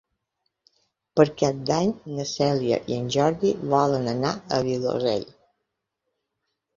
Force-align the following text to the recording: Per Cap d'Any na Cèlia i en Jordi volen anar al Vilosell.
Per 1.19 1.25
Cap 1.41 1.57
d'Any 1.69 1.91
na 2.19 2.25
Cèlia 2.29 2.79
i 2.93 2.97
en 3.01 3.11
Jordi 3.15 3.51
volen 3.73 4.09
anar 4.15 4.31
al 4.57 4.65
Vilosell. 4.69 5.27